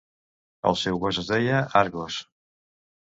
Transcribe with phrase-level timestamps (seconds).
[0.69, 2.17] El seu gos es deia Argos.